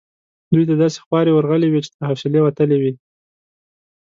[0.53, 2.93] دوی ته داسي خوارې ورغلي وې چې تر حوصلې وتلې وي.